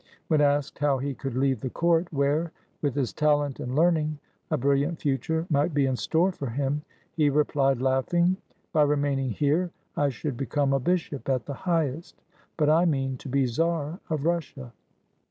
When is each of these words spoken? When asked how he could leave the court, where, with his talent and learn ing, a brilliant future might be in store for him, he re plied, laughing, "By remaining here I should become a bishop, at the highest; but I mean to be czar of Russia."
When 0.29 0.41
asked 0.41 0.79
how 0.79 0.97
he 0.97 1.13
could 1.13 1.35
leave 1.35 1.61
the 1.61 1.69
court, 1.69 2.11
where, 2.11 2.51
with 2.81 2.95
his 2.95 3.13
talent 3.13 3.59
and 3.59 3.75
learn 3.75 3.97
ing, 3.97 4.17
a 4.49 4.57
brilliant 4.57 4.99
future 4.99 5.45
might 5.51 5.75
be 5.75 5.85
in 5.85 5.95
store 5.95 6.31
for 6.31 6.49
him, 6.49 6.81
he 7.15 7.29
re 7.29 7.43
plied, 7.43 7.79
laughing, 7.83 8.37
"By 8.73 8.81
remaining 8.81 9.29
here 9.29 9.69
I 9.95 10.09
should 10.09 10.37
become 10.37 10.73
a 10.73 10.79
bishop, 10.79 11.29
at 11.29 11.45
the 11.45 11.53
highest; 11.53 12.19
but 12.57 12.67
I 12.67 12.85
mean 12.85 13.17
to 13.17 13.29
be 13.29 13.45
czar 13.45 13.99
of 14.09 14.25
Russia." 14.25 14.73